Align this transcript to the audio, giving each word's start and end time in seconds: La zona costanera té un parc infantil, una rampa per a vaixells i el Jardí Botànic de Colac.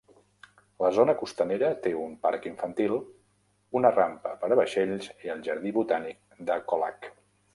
La 0.83 0.89
zona 0.93 1.13
costanera 1.19 1.67
té 1.83 1.91
un 2.03 2.15
parc 2.23 2.47
infantil, 2.51 2.95
una 3.81 3.93
rampa 3.99 4.33
per 4.45 4.51
a 4.55 4.57
vaixells 4.63 5.11
i 5.27 5.33
el 5.35 5.47
Jardí 5.51 5.77
Botànic 5.79 6.41
de 6.49 6.57
Colac. 6.73 7.11